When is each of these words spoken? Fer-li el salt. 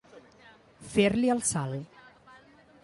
Fer-li 0.95 1.31
el 1.35 1.45
salt. 1.51 2.03